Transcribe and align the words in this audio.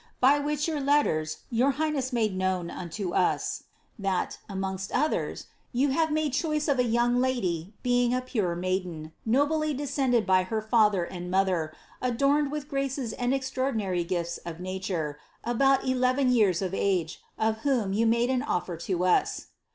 By 0.19 0.39
which 0.39 0.67
your 0.67 0.79
letters 0.81 1.43
youi 1.53 1.73
highness 1.73 2.11
made 2.11 2.35
known 2.35 2.71
unto 2.71 3.13
us, 3.13 3.65
that, 3.99 4.39
amongst 4.49 4.91
others, 4.91 5.45
you 5.73 5.89
have 5.89 6.09
made 6.09 6.33
choice 6.33 6.67
of 6.67 6.79
a 6.79 6.83
fcung 6.83 7.21
lady 7.21 7.75
being 7.83 8.11
a 8.11 8.19
pure 8.21 8.55
maiden, 8.55 9.11
nobly 9.27 9.75
descended 9.75 10.25
by 10.25 10.43
father 10.43 11.03
and 11.03 11.29
mother, 11.29 11.71
adorned 12.01 12.51
with 12.51 12.67
graces 12.67 13.13
and 13.13 13.31
extraordinary 13.31 14.03
gifts 14.03 14.39
of 14.39 14.59
nature, 14.59 15.19
about 15.43 15.83
eleyen 15.87 16.31
years 16.33 16.63
of 16.63 16.73
age. 16.73 17.21
of 17.37 17.59
whom 17.59 17.93
joa 17.93 18.07
made 18.07 18.31
an 18.31 18.41
ofler 18.41 18.81
to 18.85 19.05
as. 19.05 19.49